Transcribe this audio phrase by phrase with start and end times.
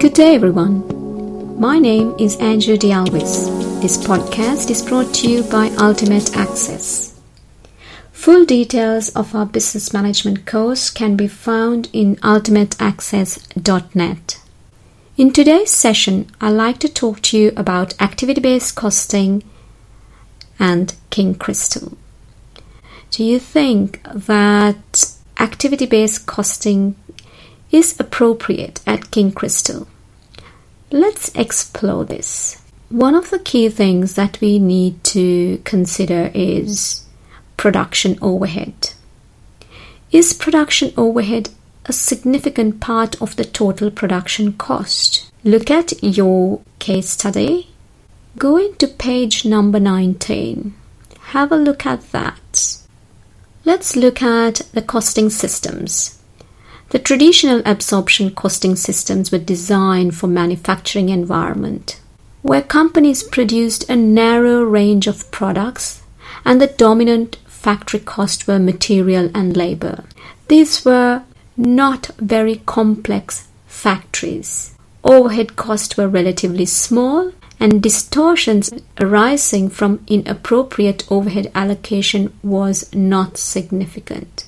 [0.00, 1.60] Good day, everyone.
[1.60, 3.50] My name is Angela Dialvis.
[3.82, 7.20] This podcast is brought to you by Ultimate Access.
[8.10, 14.40] Full details of our business management course can be found in ultimateaccess.net.
[15.18, 19.42] In today's session, I'd like to talk to you about activity based costing
[20.58, 21.98] and King Crystal.
[23.10, 26.96] Do you think that activity based costing
[27.74, 29.88] is appropriate at King Crystal?
[30.92, 32.62] Let's explore this.
[32.88, 37.04] One of the key things that we need to consider is
[37.56, 38.92] production overhead.
[40.12, 41.48] Is production overhead
[41.86, 45.32] a significant part of the total production cost?
[45.42, 47.70] Look at your case study.
[48.38, 50.74] Go into page number 19.
[51.34, 52.78] Have a look at that.
[53.64, 56.20] Let's look at the costing systems.
[56.90, 62.00] The traditional absorption costing systems were designed for manufacturing environment
[62.44, 66.02] where companies produced a narrow range of products
[66.44, 70.04] and the dominant factory costs were material and labor.
[70.48, 71.22] These were
[71.56, 74.74] not very complex factories.
[75.02, 84.44] Overhead costs were relatively small and distortions arising from inappropriate overhead allocation was not significant.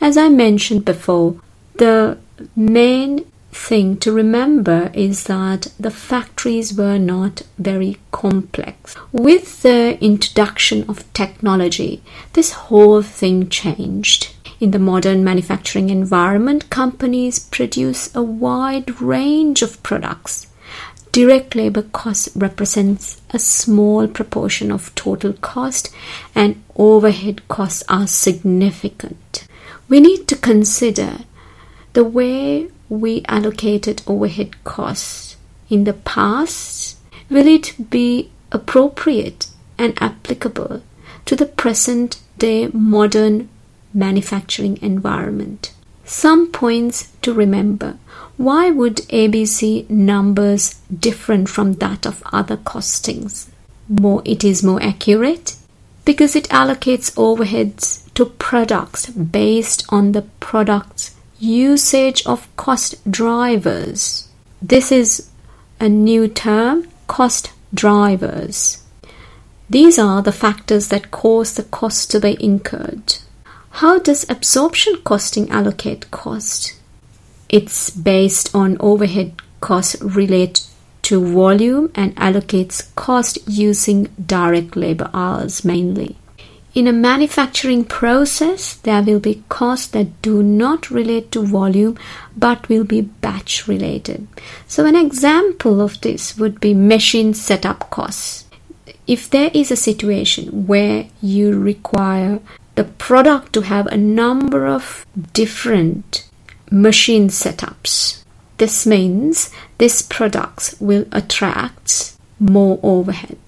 [0.00, 1.36] As I mentioned before,
[1.76, 2.18] the
[2.56, 8.96] main thing to remember is that the factories were not very complex.
[9.12, 12.02] With the introduction of technology,
[12.32, 14.34] this whole thing changed.
[14.60, 20.46] In the modern manufacturing environment, companies produce a wide range of products.
[21.12, 25.94] Direct labor cost represents a small proportion of total cost,
[26.34, 29.46] and overhead costs are significant.
[29.88, 31.18] We need to consider
[31.94, 35.36] the way we allocated overhead costs
[35.70, 36.96] in the past,
[37.30, 39.46] will it be appropriate
[39.78, 40.82] and applicable
[41.24, 43.48] to the present day modern
[43.94, 45.72] manufacturing environment?
[46.04, 47.96] Some points to remember.
[48.36, 53.48] Why would ABC numbers different from that of other costings?
[53.88, 55.56] More it is more accurate
[56.04, 64.28] because it allocates overheads to products based on the product's usage of cost drivers.
[64.62, 65.30] This is
[65.80, 68.82] a new term, cost drivers.
[69.68, 73.16] These are the factors that cause the cost to be incurred.
[73.70, 76.78] How does absorption costing allocate cost?
[77.48, 80.60] It's based on overhead costs related
[81.02, 86.16] to volume and allocates cost using direct labor hours mainly.
[86.74, 91.96] In a manufacturing process, there will be costs that do not relate to volume
[92.36, 94.26] but will be batch related.
[94.66, 98.46] So, an example of this would be machine setup costs.
[99.06, 102.40] If there is a situation where you require
[102.74, 106.28] the product to have a number of different
[106.72, 108.24] machine setups,
[108.58, 113.38] this means this product will attract more overhead.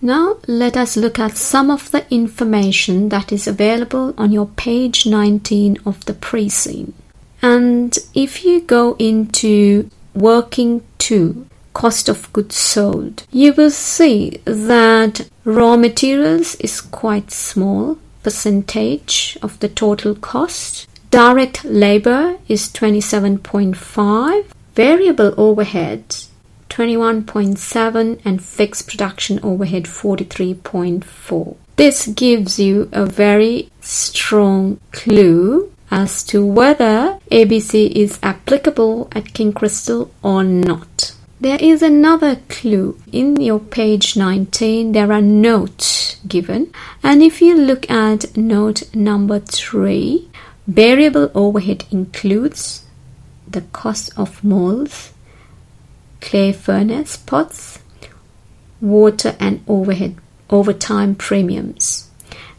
[0.00, 5.06] Now let us look at some of the information that is available on your page
[5.06, 6.92] 19 of the pre-seen.
[7.40, 15.28] And if you go into working to cost of goods sold, you will see that
[15.44, 20.88] raw materials is quite small percentage of the total cost.
[21.10, 24.46] Direct labor is 27.5.
[24.74, 26.28] Variable overheads
[26.76, 31.56] 21.7 and fixed production overhead 43.4.
[31.76, 39.54] This gives you a very strong clue as to whether ABC is applicable at King
[39.54, 41.14] Crystal or not.
[41.40, 44.92] There is another clue in your page 19.
[44.92, 50.28] There are notes given, and if you look at note number 3,
[50.66, 52.84] variable overhead includes
[53.48, 55.14] the cost of molds,
[56.26, 57.78] clay furnace pots,
[58.80, 60.16] water and overhead
[60.50, 62.10] overtime premiums.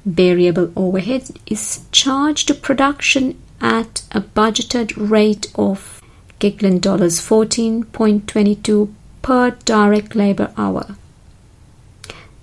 [0.06, 6.02] Variable overhead is charged to production at a budgeted rate of
[6.40, 10.96] Gigland dollars 14.22 per direct labor hour.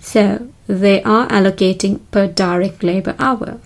[0.00, 3.60] So they are allocating per direct labor hour.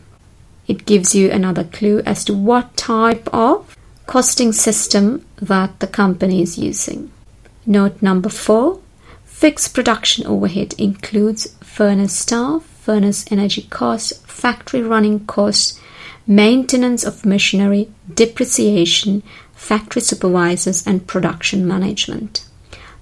[0.69, 3.76] It gives you another clue as to what type of
[4.06, 7.10] costing system that the company is using.
[7.69, 8.81] Note number four
[9.26, 15.79] fixed production overhead includes furnace staff, furnace energy costs, factory running costs,
[16.26, 19.23] maintenance of machinery, depreciation,
[19.53, 22.43] factory supervisors, and production management.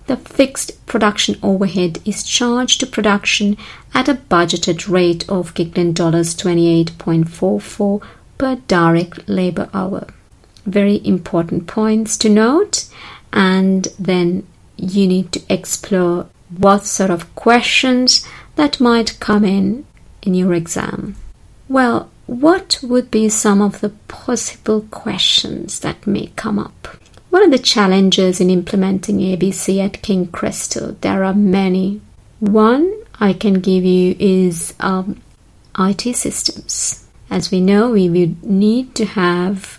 [0.08, 3.56] The fixed production overhead is charged to production
[3.94, 8.02] at a budgeted rate of Gigland dollars 28.44
[8.36, 10.08] per direct labor hour.
[10.64, 12.86] Very important points to note,
[13.32, 14.44] and then
[14.76, 18.26] you need to explore what sort of questions
[18.56, 19.84] that might come in
[20.22, 21.16] in your exam.
[21.68, 26.88] Well, what would be some of the possible questions that may come up?
[27.30, 30.96] What are the challenges in implementing ABC at King Crystal?
[31.00, 32.00] There are many.
[32.40, 35.20] One I can give you is um,
[35.78, 37.06] IT systems.
[37.30, 39.78] As we know, we would need to have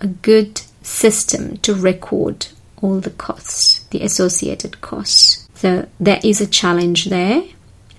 [0.00, 2.46] a good system to record
[2.84, 5.48] all the costs, the associated costs.
[5.54, 7.42] So there is a challenge there,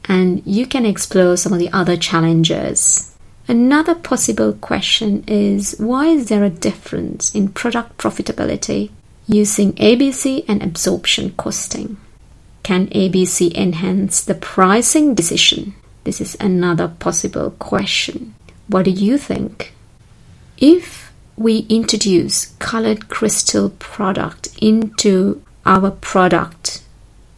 [0.06, 3.16] and you can explore some of the other challenges
[3.48, 8.90] Another possible question is why is there a difference in product profitability
[9.28, 11.98] using ABC and absorption costing?
[12.64, 15.76] Can ABC enhance the pricing decision?
[16.06, 18.34] This is another possible question.
[18.68, 19.74] What do you think?
[20.58, 21.05] If
[21.38, 26.84] we introduce colored crystal product into our product,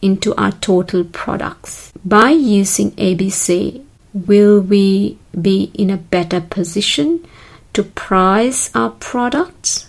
[0.00, 3.84] into our total products by using ABC,
[4.14, 7.26] will we be in a better position
[7.72, 9.88] to price our products?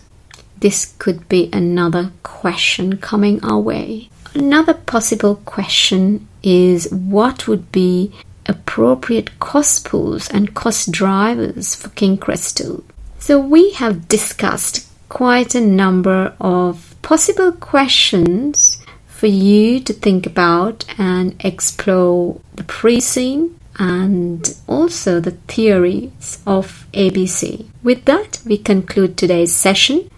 [0.58, 4.10] This could be another question coming our way.
[4.34, 8.12] Another possible question is what would be
[8.48, 12.84] appropriate cost pools and cost drivers for King Crystal?
[13.30, 20.84] So, we have discussed quite a number of possible questions for you to think about
[20.98, 27.68] and explore the pre seen and also the theories of ABC.
[27.84, 30.10] With that, we conclude today's session.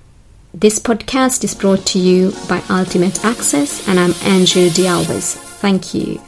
[0.54, 5.36] This podcast is brought to you by Ultimate Access, and I'm Andrew Dialvis.
[5.60, 6.22] Thank you.